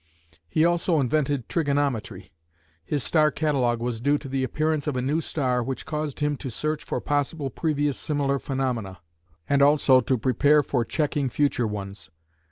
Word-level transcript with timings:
He 0.49 0.65
also 0.65 0.99
invented 0.99 1.47
trigonometry. 1.47 2.31
His 2.83 3.03
star 3.03 3.29
catalogue 3.29 3.81
was 3.81 4.01
due 4.01 4.17
to 4.17 4.27
the 4.27 4.43
appearance 4.43 4.87
of 4.87 4.95
a 4.95 5.01
new 5.03 5.21
star 5.21 5.61
which 5.61 5.85
caused 5.85 6.21
him 6.21 6.37
to 6.37 6.49
search 6.49 6.83
for 6.83 6.99
possible 6.99 7.51
previous 7.51 7.99
similar 7.99 8.39
phenomena, 8.39 8.97
and 9.47 9.61
also 9.61 10.01
to 10.01 10.17
prepare 10.17 10.63
for 10.63 10.83
checking 10.83 11.29
future 11.29 11.67
ones. 11.67 12.09